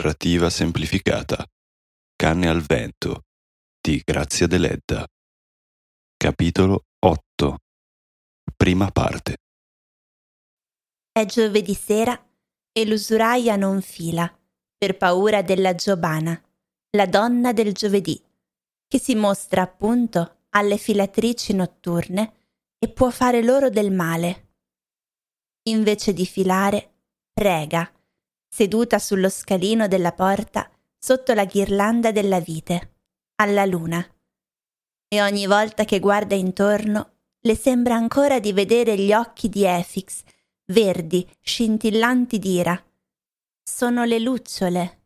Narrativa 0.00 0.48
semplificata. 0.48 1.46
Canne 2.16 2.48
al 2.48 2.62
vento 2.62 3.24
di 3.78 4.00
Grazia 4.02 4.46
Deledda. 4.46 5.06
Capitolo 6.16 6.84
8. 7.00 7.58
Prima 8.56 8.90
parte. 8.90 9.36
È 11.12 11.26
giovedì 11.26 11.74
sera 11.74 12.18
e 12.72 12.86
l'usuraia 12.86 13.56
non 13.56 13.82
fila 13.82 14.34
per 14.78 14.96
paura 14.96 15.42
della 15.42 15.74
Giobana, 15.74 16.42
la 16.96 17.04
donna 17.04 17.52
del 17.52 17.74
giovedì, 17.74 18.18
che 18.88 18.98
si 18.98 19.14
mostra 19.14 19.60
appunto 19.60 20.44
alle 20.50 20.78
filatrici 20.78 21.52
notturne 21.52 22.46
e 22.78 22.88
può 22.88 23.10
fare 23.10 23.42
loro 23.42 23.68
del 23.68 23.92
male. 23.92 24.54
Invece 25.64 26.14
di 26.14 26.24
filare, 26.24 26.90
prega, 27.34 27.92
seduta 28.52 28.98
sullo 28.98 29.28
scalino 29.28 29.86
della 29.86 30.12
porta 30.12 30.68
sotto 30.98 31.32
la 31.32 31.44
ghirlanda 31.44 32.10
della 32.10 32.40
vite, 32.40 32.94
alla 33.36 33.64
luna. 33.64 34.04
E 35.08 35.22
ogni 35.22 35.46
volta 35.46 35.84
che 35.84 36.00
guarda 36.00 36.34
intorno 36.34 37.12
le 37.40 37.56
sembra 37.56 37.94
ancora 37.94 38.38
di 38.40 38.52
vedere 38.52 38.98
gli 38.98 39.12
occhi 39.12 39.48
di 39.48 39.64
Efix, 39.64 40.22
verdi, 40.66 41.26
scintillanti 41.40 42.38
d'ira. 42.38 42.84
Sono 43.62 44.04
le 44.04 44.18
lucciole, 44.18 45.04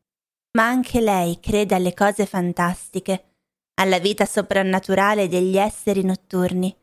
ma 0.52 0.66
anche 0.66 1.00
lei 1.00 1.38
crede 1.38 1.74
alle 1.74 1.94
cose 1.94 2.26
fantastiche, 2.26 3.36
alla 3.74 3.98
vita 3.98 4.24
soprannaturale 4.24 5.28
degli 5.28 5.56
esseri 5.56 6.02
notturni, 6.02 6.74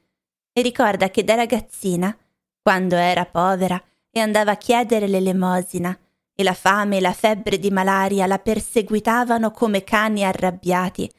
e 0.53 0.61
ricorda 0.61 1.09
che 1.09 1.23
da 1.23 1.35
ragazzina, 1.35 2.15
quando 2.61 2.95
era 2.95 3.25
povera 3.25 3.81
e 4.09 4.19
andava 4.19 4.51
a 4.51 4.57
chiedere 4.57 5.07
l'elemosina, 5.07 5.97
e 6.41 6.43
la 6.43 6.53
fame 6.53 6.97
e 6.97 7.01
la 7.01 7.13
febbre 7.13 7.57
di 7.57 7.71
malaria 7.71 8.27
la 8.27 8.39
perseguitavano 8.39 9.51
come 9.51 9.83
cani 9.83 10.23
arrabbiati. 10.23 11.11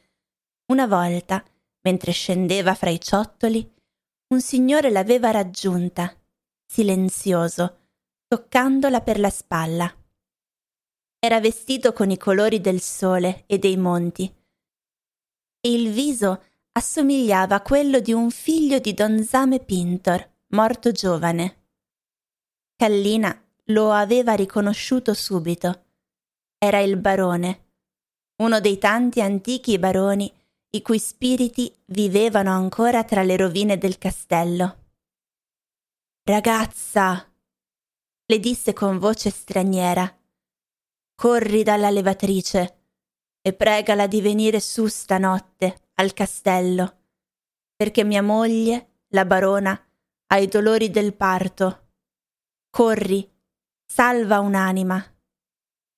Una 0.67 0.87
volta, 0.87 1.43
mentre 1.81 2.11
scendeva 2.11 2.75
fra 2.75 2.89
i 2.89 3.01
ciottoli, 3.01 3.69
un 4.27 4.41
signore 4.41 4.89
l'aveva 4.89 5.31
raggiunta, 5.31 6.15
silenzioso, 6.65 7.79
toccandola 8.27 9.01
per 9.01 9.19
la 9.19 9.29
spalla. 9.29 9.93
Era 11.19 11.39
vestito 11.39 11.93
con 11.93 12.09
i 12.09 12.17
colori 12.17 12.61
del 12.61 12.81
sole 12.81 13.43
e 13.47 13.57
dei 13.59 13.77
monti, 13.77 14.33
e 15.65 15.71
il 15.73 15.91
viso 15.91 16.43
assomigliava 16.73 17.55
a 17.55 17.61
quello 17.61 17.99
di 17.99 18.11
un 18.11 18.29
figlio 18.31 18.79
di 18.79 18.93
Don 18.93 19.23
Zame 19.23 19.59
Pintor, 19.59 20.29
morto 20.47 20.91
giovane. 20.91 21.67
Kallina 22.75 23.42
lo 23.67 23.91
aveva 23.91 24.33
riconosciuto 24.33 25.13
subito. 25.13 25.85
Era 26.57 26.79
il 26.79 26.97
barone, 26.97 27.71
uno 28.41 28.59
dei 28.59 28.77
tanti 28.77 29.21
antichi 29.21 29.79
baroni 29.79 30.31
i 30.71 30.81
cui 30.81 30.99
spiriti 30.99 31.73
vivevano 31.85 32.51
ancora 32.51 33.03
tra 33.03 33.21
le 33.21 33.37
rovine 33.37 33.77
del 33.77 33.97
castello. 33.97 34.81
Ragazza, 36.23 37.31
le 38.25 38.39
disse 38.39 38.73
con 38.73 38.97
voce 38.97 39.29
straniera, 39.29 40.11
corri 41.15 41.63
dalla 41.63 41.89
levatrice 41.89 42.79
e 43.41 43.53
pregala 43.53 44.07
di 44.07 44.21
venire 44.21 44.59
su 44.59 44.87
stanotte 44.87 45.89
al 45.95 46.13
castello, 46.13 47.01
perché 47.75 48.03
mia 48.03 48.23
moglie, 48.23 49.03
la 49.09 49.25
barona, 49.25 49.79
ha 50.27 50.37
i 50.37 50.47
dolori 50.47 50.89
del 50.89 51.13
parto. 51.13 51.91
Corri 52.69 53.32
Salva 53.85 54.39
un'anima. 54.39 55.03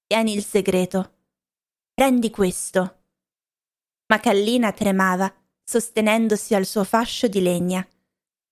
Tieni 0.06 0.34
il 0.34 0.44
segreto. 0.44 1.14
Prendi 1.94 2.30
questo. 2.30 3.04
Ma 4.08 4.20
Kallina 4.20 4.74
tremava, 4.74 5.34
sostenendosi 5.64 6.54
al 6.54 6.66
suo 6.66 6.84
fascio 6.84 7.28
di 7.28 7.42
legna. 7.42 7.88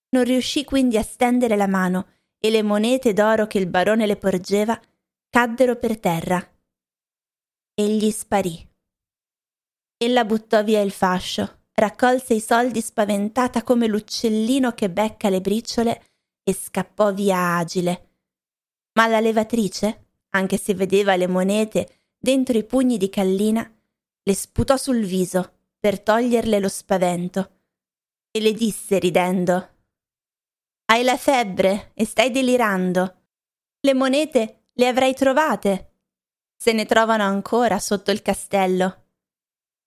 Non 0.09 0.23
riuscì 0.23 0.63
quindi 0.63 0.97
a 0.97 1.03
stendere 1.03 1.57
la 1.57 1.67
mano 1.67 2.07
e 2.39 2.49
le 2.51 2.61
monete 2.63 3.11
d'oro 3.11 3.45
che 3.47 3.57
il 3.57 3.67
barone 3.67 4.05
le 4.05 4.15
porgeva 4.15 4.79
caddero 5.29 5.75
per 5.75 5.99
terra. 5.99 6.55
Egli 7.73 8.11
sparì. 8.11 8.65
Ella 9.97 10.23
buttò 10.25 10.63
via 10.63 10.81
il 10.81 10.91
fascio, 10.91 11.65
raccolse 11.73 12.33
i 12.33 12.39
soldi 12.39 12.81
spaventata 12.81 13.63
come 13.63 13.87
l'uccellino 13.87 14.71
che 14.73 14.89
becca 14.89 15.29
le 15.29 15.41
briciole 15.41 16.05
e 16.43 16.53
scappò 16.53 17.11
via 17.13 17.57
agile 17.57 18.12
ma 18.93 19.07
la 19.07 19.19
levatrice, 19.19 20.07
anche 20.29 20.57
se 20.57 20.73
vedeva 20.73 21.15
le 21.15 21.27
monete 21.27 22.01
dentro 22.17 22.57
i 22.57 22.63
pugni 22.63 22.97
di 22.97 23.09
Kallina, 23.09 23.69
le 24.23 24.35
sputò 24.35 24.77
sul 24.77 25.03
viso 25.03 25.51
per 25.79 25.99
toglierle 26.01 26.59
lo 26.59 26.69
spavento 26.69 27.59
e 28.31 28.39
le 28.39 28.53
disse 28.53 28.99
ridendo 28.99 29.69
Hai 30.85 31.03
la 31.03 31.17
febbre 31.17 31.91
e 31.93 32.05
stai 32.05 32.31
delirando. 32.31 33.21
Le 33.79 33.93
monete 33.93 34.67
le 34.73 34.87
avrai 34.87 35.13
trovate. 35.13 35.91
Se 36.55 36.71
ne 36.71 36.85
trovano 36.85 37.23
ancora 37.23 37.79
sotto 37.79 38.11
il 38.11 38.21
castello. 38.21 39.05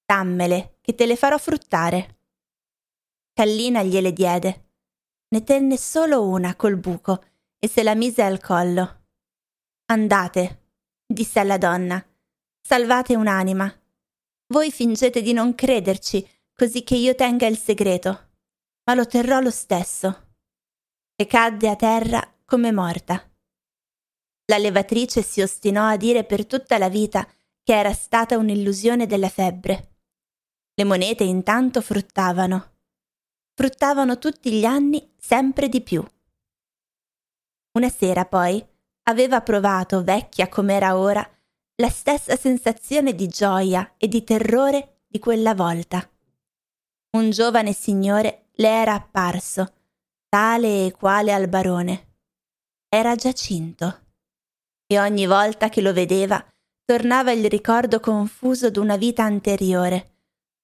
Dammele, 0.04 0.78
che 0.80 0.94
te 0.94 1.06
le 1.06 1.16
farò 1.16 1.38
fruttare. 1.38 2.18
Kallina 3.32 3.82
gliele 3.82 4.12
diede. 4.12 4.70
Ne 5.28 5.44
tenne 5.44 5.76
solo 5.76 6.26
una 6.26 6.56
col 6.56 6.76
buco 6.76 7.22
e 7.66 7.68
se 7.68 7.82
la 7.82 7.96
mise 7.96 8.22
al 8.22 8.40
collo. 8.40 9.06
Andate, 9.86 10.68
disse 11.04 11.40
alla 11.40 11.58
donna, 11.58 12.04
salvate 12.60 13.16
un'anima. 13.16 13.68
Voi 14.52 14.70
fingete 14.70 15.20
di 15.20 15.32
non 15.32 15.56
crederci, 15.56 16.24
così 16.54 16.84
che 16.84 16.94
io 16.94 17.16
tenga 17.16 17.48
il 17.48 17.58
segreto, 17.58 18.30
ma 18.84 18.94
lo 18.94 19.04
terrò 19.04 19.40
lo 19.40 19.50
stesso. 19.50 20.28
E 21.16 21.26
cadde 21.26 21.68
a 21.68 21.74
terra 21.74 22.34
come 22.44 22.70
morta. 22.70 23.20
La 24.44 24.58
levatrice 24.58 25.22
si 25.22 25.42
ostinò 25.42 25.88
a 25.88 25.96
dire 25.96 26.22
per 26.22 26.46
tutta 26.46 26.78
la 26.78 26.88
vita 26.88 27.28
che 27.64 27.76
era 27.76 27.92
stata 27.92 28.38
un'illusione 28.38 29.06
della 29.06 29.28
febbre. 29.28 29.96
Le 30.72 30.84
monete 30.84 31.24
intanto 31.24 31.80
fruttavano. 31.80 32.76
Fruttavano 33.54 34.18
tutti 34.18 34.52
gli 34.52 34.64
anni 34.64 35.14
sempre 35.18 35.68
di 35.68 35.80
più. 35.80 36.04
Una 37.76 37.90
sera 37.90 38.24
poi 38.24 38.64
aveva 39.02 39.42
provato, 39.42 40.02
vecchia 40.02 40.48
com'era 40.48 40.96
ora, 40.96 41.22
la 41.76 41.90
stessa 41.90 42.34
sensazione 42.34 43.14
di 43.14 43.28
gioia 43.28 43.96
e 43.98 44.08
di 44.08 44.24
terrore 44.24 45.02
di 45.06 45.18
quella 45.18 45.54
volta. 45.54 46.08
Un 47.18 47.28
giovane 47.28 47.74
signore 47.74 48.46
le 48.52 48.68
era 48.68 48.94
apparso, 48.94 49.74
tale 50.26 50.86
e 50.86 50.92
quale 50.92 51.34
al 51.34 51.48
barone. 51.48 52.14
Era 52.88 53.14
Giacinto. 53.14 54.04
E 54.86 54.98
ogni 54.98 55.26
volta 55.26 55.68
che 55.68 55.82
lo 55.82 55.92
vedeva 55.92 56.42
tornava 56.82 57.32
il 57.32 57.46
ricordo 57.46 58.00
confuso 58.00 58.70
d'una 58.70 58.96
vita 58.96 59.24
anteriore, 59.24 60.20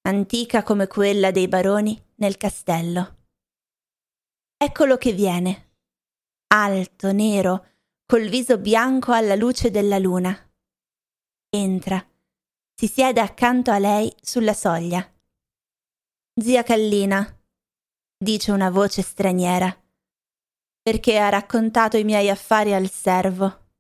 antica 0.08 0.62
come 0.62 0.86
quella 0.86 1.30
dei 1.30 1.46
baroni 1.46 2.02
nel 2.16 2.38
castello. 2.38 3.16
Eccolo 4.56 4.96
che 4.96 5.12
viene. 5.12 5.71
Alto, 6.54 7.12
nero, 7.12 7.66
col 8.04 8.28
viso 8.28 8.58
bianco 8.58 9.12
alla 9.12 9.34
luce 9.34 9.70
della 9.70 9.96
luna. 9.96 10.36
Entra, 11.48 12.06
si 12.74 12.88
siede 12.88 13.22
accanto 13.22 13.70
a 13.70 13.78
lei 13.78 14.14
sulla 14.20 14.52
soglia. 14.52 15.02
Zia 16.38 16.62
Kallina, 16.62 17.42
dice 18.18 18.52
una 18.52 18.68
voce 18.68 19.00
straniera, 19.00 19.74
perché 20.82 21.18
ha 21.18 21.30
raccontato 21.30 21.96
i 21.96 22.04
miei 22.04 22.28
affari 22.28 22.74
al 22.74 22.90
servo. 22.90 23.70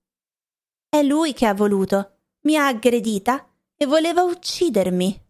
È 0.88 1.02
lui 1.02 1.34
che 1.34 1.44
ha 1.44 1.52
voluto, 1.52 2.20
mi 2.46 2.56
ha 2.56 2.68
aggredita 2.68 3.54
e 3.76 3.84
voleva 3.84 4.22
uccidermi. 4.22 5.26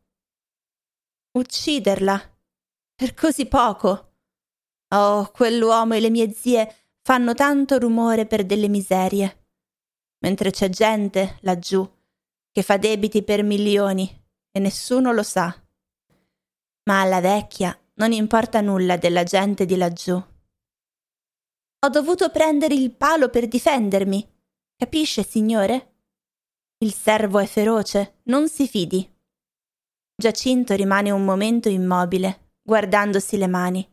Ucciderla? 1.39 2.39
Per 2.95 3.15
così 3.15 3.47
poco? 3.47 4.15
Oh, 4.95 5.29
quell'uomo 5.33 5.95
e 5.95 6.01
le 6.01 6.11
mie 6.11 6.33
zie 6.33 6.77
fanno 7.03 7.35
tanto 7.35 7.79
rumore 7.79 8.27
per 8.27 8.45
delle 8.45 8.69
miserie, 8.69 9.47
mentre 10.21 10.51
c'è 10.51 10.69
gente 10.69 11.39
laggiù 11.41 11.89
che 12.51 12.63
fa 12.63 12.77
debiti 12.77 13.23
per 13.23 13.43
milioni 13.43 14.09
e 14.51 14.61
nessuno 14.61 15.13
lo 15.13 15.23
sa. 15.23 15.55
Ma 16.85 17.01
alla 17.01 17.21
vecchia 17.21 17.77
non 17.95 18.13
importa 18.13 18.61
nulla 18.61 18.97
della 18.97 19.25
gente 19.25 19.65
di 19.65 19.77
laggiù. 19.77 20.15
Ho 21.85 21.89
dovuto 21.89 22.31
prendere 22.31 22.75
il 22.75 22.93
palo 22.93 23.29
per 23.29 23.49
difendermi. 23.49 24.29
Capisce, 24.77 25.25
signore? 25.25 25.95
Il 26.79 26.93
servo 26.93 27.39
è 27.39 27.47
feroce, 27.47 28.21
non 28.25 28.49
si 28.49 28.69
fidi. 28.69 29.09
Giacinto 30.15 30.75
rimane 30.75 31.11
un 31.11 31.25
momento 31.25 31.69
immobile, 31.69 32.53
guardandosi 32.63 33.37
le 33.37 33.47
mani. 33.49 33.89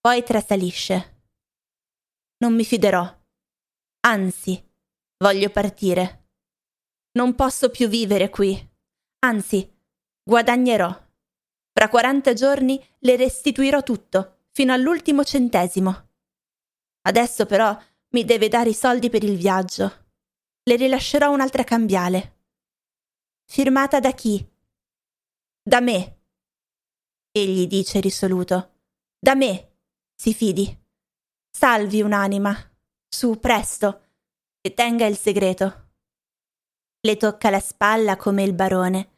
Poi 0.00 0.24
trasalisce 0.24 1.11
non 2.42 2.54
mi 2.54 2.64
fiderò. 2.64 3.06
Anzi, 4.00 4.60
voglio 5.18 5.48
partire. 5.50 6.30
Non 7.12 7.36
posso 7.36 7.70
più 7.70 7.86
vivere 7.86 8.30
qui. 8.30 8.52
Anzi, 9.20 9.72
guadagnerò. 10.24 10.90
Fra 11.72 11.88
40 11.88 12.32
giorni 12.32 12.84
le 12.98 13.14
restituirò 13.14 13.84
tutto, 13.84 14.46
fino 14.50 14.72
all'ultimo 14.72 15.22
centesimo. 15.22 16.10
Adesso 17.02 17.46
però 17.46 17.78
mi 18.10 18.24
deve 18.24 18.48
dare 18.48 18.70
i 18.70 18.74
soldi 18.74 19.08
per 19.08 19.22
il 19.22 19.36
viaggio. 19.36 20.06
Le 20.64 20.74
rilascerò 20.74 21.30
un'altra 21.30 21.62
cambiale. 21.62 22.40
Firmata 23.44 24.00
da 24.00 24.12
chi? 24.12 24.44
Da 25.62 25.80
me. 25.80 26.22
Egli 27.30 27.68
dice 27.68 28.00
risoluto. 28.00 28.80
Da 29.16 29.36
me. 29.36 29.76
Si 30.16 30.34
fidi. 30.34 30.81
Salvi 31.54 32.00
un'anima. 32.00 32.56
Su, 33.06 33.38
presto. 33.38 34.00
E 34.62 34.72
tenga 34.72 35.04
il 35.04 35.18
segreto. 35.18 35.90
Le 37.00 37.16
tocca 37.18 37.50
la 37.50 37.60
spalla 37.60 38.16
come 38.16 38.42
il 38.42 38.54
barone 38.54 39.10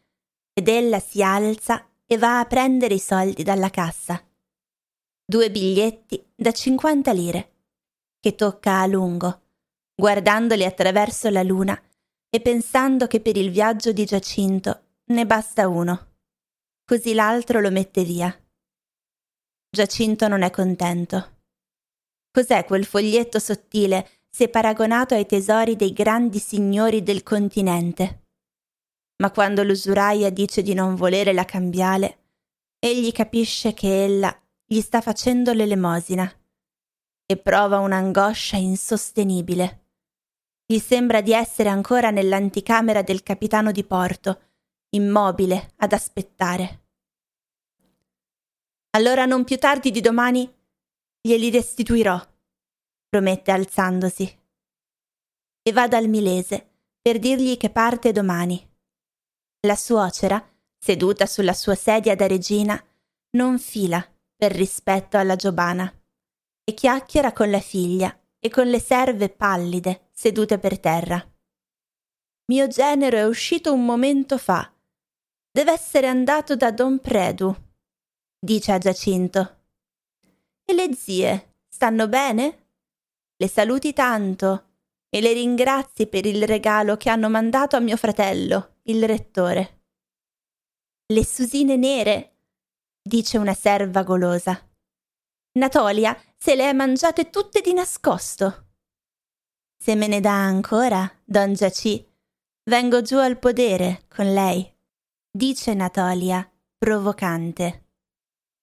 ed 0.53 0.69
ella 0.69 0.99
si 0.99 1.23
alza 1.23 1.87
e 2.05 2.19
va 2.19 2.41
a 2.41 2.45
prendere 2.45 2.95
i 2.95 2.99
soldi 2.99 3.45
dalla 3.45 3.71
cassa. 3.71 4.23
Due 5.25 5.51
biglietti 5.51 6.33
da 6.35 6.51
50 6.51 7.13
lire, 7.13 7.53
che 8.21 8.35
tocca 8.35 8.81
a 8.81 8.87
lungo, 8.87 9.43
guardandoli 9.95 10.65
attraverso 10.65 11.31
la 11.31 11.43
luna 11.43 11.81
e 12.29 12.41
pensando 12.41 13.07
che 13.07 13.21
per 13.21 13.37
il 13.37 13.51
viaggio 13.51 13.93
di 13.93 14.05
Giacinto 14.05 14.83
ne 15.07 15.25
basta 15.25 15.69
uno, 15.69 16.17
così 16.85 17.15
l'altro 17.15 17.61
lo 17.61 17.71
mette 17.71 18.03
via. 18.03 18.37
Giacinto 19.71 20.29
non 20.29 20.43
è 20.43 20.51
contento. 20.51 21.34
Cos'è 22.35 22.65
quel 22.65 22.85
foglietto 22.85 23.39
sottile 23.39 24.09
se 24.29 24.49
paragonato 24.49 25.15
ai 25.15 25.25
tesori 25.25 25.77
dei 25.77 25.93
grandi 25.93 26.41
signori 26.41 27.05
del 27.05 27.23
continente. 27.23 28.25
Ma 29.23 29.31
quando 29.31 29.63
l'usuraia 29.63 30.31
dice 30.31 30.61
di 30.61 30.75
non 30.75 30.97
volere 30.97 31.33
la 31.33 31.45
cambiale, 31.45 32.25
egli 32.81 33.13
capisce 33.13 33.73
che 33.73 34.03
ella 34.03 34.37
gli 34.67 34.81
sta 34.81 35.01
facendo 35.01 35.53
l'elemosina 35.53 36.29
e 37.25 37.37
prova 37.37 37.79
un'angoscia 37.79 38.57
insostenibile. 38.57 39.85
Gli 40.67 40.81
sembra 40.81 41.21
di 41.21 41.33
essere 41.33 41.69
ancora 41.69 42.11
nell'anticamera 42.11 43.03
del 43.03 43.23
capitano 43.23 43.71
di 43.71 43.85
porto, 43.85 44.41
immobile 44.89 45.75
ad 45.77 45.93
aspettare. 45.93 46.83
Allora 48.97 49.25
non 49.25 49.45
più 49.45 49.57
tardi 49.57 49.93
di 49.93 50.01
domani 50.01 50.53
glieli 51.27 51.51
restituirò 51.51 52.21
promette 53.09 53.51
alzandosi. 53.51 54.43
E 55.63 55.73
va 55.73 55.89
dal 55.89 56.07
milese 56.07 56.73
per 57.01 57.19
dirgli 57.19 57.57
che 57.57 57.71
parte 57.71 58.13
domani. 58.13 58.61
La 59.67 59.75
suocera, 59.75 60.47
seduta 60.79 61.25
sulla 61.25 61.55
sua 61.55 61.77
sedia 61.77 62.15
da 62.15 62.27
regina, 62.27 62.79
non 63.37 63.59
fila 63.59 64.07
per 64.37 64.53
rispetto 64.53 65.17
alla 65.17 65.37
giobana 65.37 65.91
e 66.63 66.75
chiacchiera 66.75 67.33
con 67.33 67.49
la 67.49 67.61
figlia 67.61 68.15
e 68.39 68.51
con 68.51 68.67
le 68.67 68.81
serve 68.81 69.31
pallide 69.31 70.09
sedute 70.13 70.59
per 70.59 70.79
terra. 70.79 71.27
Mio 72.53 72.67
genero 72.67 73.17
è 73.17 73.25
uscito 73.25 73.73
un 73.73 73.87
momento 73.87 74.37
fa. 74.37 74.71
Deve 75.51 75.73
essere 75.73 76.07
andato 76.07 76.55
da 76.55 76.71
Don 76.71 76.99
Predu, 76.99 77.55
dice 78.39 78.73
a 78.73 78.79
Giacinto. 78.79 79.64
E 80.65 80.73
le 80.73 80.95
zie 80.95 81.57
stanno 81.69 82.09
bene? 82.09 82.65
le 83.37 83.49
saluti 83.49 83.93
tanto 83.93 84.73
e 85.09 85.21
le 85.21 85.33
ringrazi 85.33 86.07
per 86.07 86.27
il 86.27 86.47
regalo 86.47 86.97
che 86.97 87.11
hanno 87.11 87.29
mandato 87.29 87.77
a 87.77 87.81
mio 87.81 87.97
fratello, 87.97 88.79
il 88.85 89.05
rettore. 89.07 89.83
Le 91.07 91.25
susine 91.25 91.77
nere, 91.77 92.37
dice 93.03 93.39
una 93.39 93.55
serva 93.55 94.03
golosa. 94.03 94.59
Natolia 95.59 96.19
se 96.37 96.55
le 96.55 96.69
è 96.69 96.73
mangiate 96.73 97.31
tutte 97.31 97.61
di 97.61 97.73
nascosto. 97.73 98.69
Se 99.77 99.95
me 99.95 100.07
ne 100.07 100.21
dà 100.21 100.33
ancora, 100.33 101.09
don 101.25 101.53
Giaci, 101.53 102.05
vengo 102.71 103.03
giù 103.03 103.19
al 103.19 103.39
podere 103.39 104.07
con 104.09 104.33
lei, 104.33 104.69
dice 105.31 105.75
Natolia, 105.75 106.51
provocante. 106.77 107.89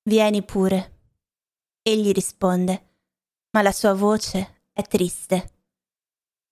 Vieni 0.03 0.44
pure. 0.44 0.91
Egli 1.83 2.12
risponde, 2.12 2.89
ma 3.51 3.63
la 3.63 3.72
sua 3.72 3.94
voce 3.95 4.66
è 4.72 4.83
triste. 4.83 5.54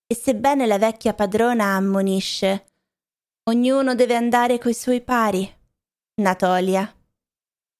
E 0.04 0.14
sebbene 0.16 0.66
la 0.66 0.76
vecchia 0.76 1.14
padrona 1.14 1.76
ammonisce, 1.76 2.66
ognuno 3.44 3.94
deve 3.94 4.16
andare 4.16 4.58
coi 4.58 4.74
suoi 4.74 5.00
pari, 5.00 5.48
Natolia. 6.20 6.92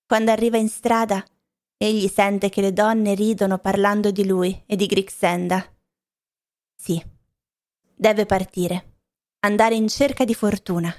Quando 0.06 0.30
arriva 0.30 0.58
in 0.58 0.68
strada, 0.68 1.24
egli 1.76 2.06
sente 2.06 2.50
che 2.50 2.60
le 2.60 2.72
donne 2.72 3.14
ridono 3.14 3.58
parlando 3.58 4.12
di 4.12 4.24
lui 4.24 4.62
e 4.64 4.76
di 4.76 4.86
Grixenda. 4.86 5.76
Sì, 6.76 7.02
deve 7.92 8.26
partire, 8.26 8.98
andare 9.40 9.74
in 9.74 9.88
cerca 9.88 10.24
di 10.24 10.34
fortuna. 10.34 10.94